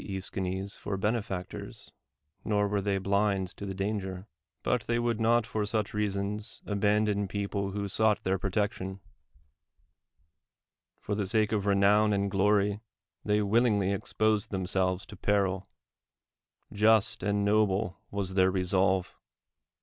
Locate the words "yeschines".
0.03-0.75